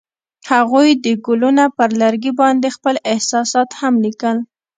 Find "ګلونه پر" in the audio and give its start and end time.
1.25-1.89